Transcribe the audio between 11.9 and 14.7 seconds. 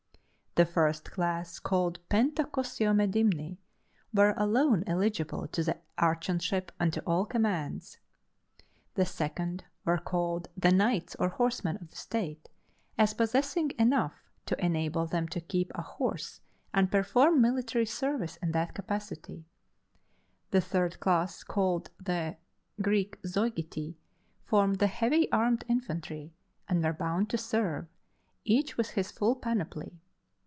the state, as possessing enough to